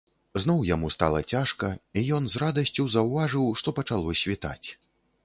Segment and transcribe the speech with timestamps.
[0.43, 1.69] Зноў яму стала цяжка,
[2.01, 4.67] і ён з радасцю заўважыў, што пачало світаць.